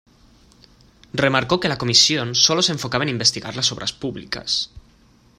Remarcó 1.13 1.59
que 1.59 1.67
la 1.69 1.77
Comisión 1.77 2.33
solo 2.33 2.63
se 2.63 2.71
enfocaba 2.71 3.03
en 3.03 3.11
investigar 3.11 3.55
las 3.55 3.71
obras 3.71 3.93
públicas. 3.93 4.71